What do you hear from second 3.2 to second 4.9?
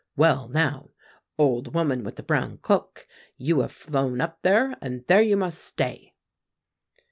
you have flown up there,